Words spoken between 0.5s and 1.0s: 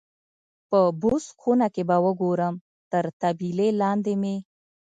په